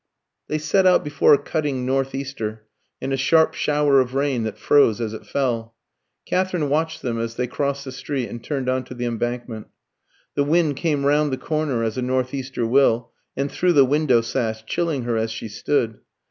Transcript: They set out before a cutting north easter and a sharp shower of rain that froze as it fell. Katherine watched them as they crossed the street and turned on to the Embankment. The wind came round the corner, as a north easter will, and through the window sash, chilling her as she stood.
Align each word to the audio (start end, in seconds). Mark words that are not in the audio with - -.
They 0.47 0.57
set 0.57 0.87
out 0.87 1.03
before 1.03 1.35
a 1.35 1.37
cutting 1.37 1.85
north 1.85 2.15
easter 2.15 2.65
and 2.99 3.13
a 3.13 3.17
sharp 3.17 3.53
shower 3.53 3.99
of 3.99 4.15
rain 4.15 4.41
that 4.45 4.57
froze 4.57 4.99
as 4.99 5.13
it 5.13 5.27
fell. 5.27 5.75
Katherine 6.25 6.69
watched 6.69 7.03
them 7.03 7.19
as 7.19 7.35
they 7.35 7.45
crossed 7.45 7.85
the 7.85 7.91
street 7.91 8.27
and 8.27 8.43
turned 8.43 8.67
on 8.67 8.83
to 8.85 8.95
the 8.95 9.05
Embankment. 9.05 9.67
The 10.33 10.43
wind 10.43 10.75
came 10.77 11.05
round 11.05 11.31
the 11.31 11.37
corner, 11.37 11.83
as 11.83 11.99
a 11.99 12.01
north 12.01 12.33
easter 12.33 12.65
will, 12.65 13.11
and 13.37 13.51
through 13.51 13.73
the 13.73 13.85
window 13.85 14.21
sash, 14.21 14.65
chilling 14.65 15.03
her 15.03 15.17
as 15.17 15.31
she 15.31 15.47
stood. 15.47 15.99